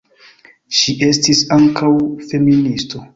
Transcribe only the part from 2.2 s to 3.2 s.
feministo.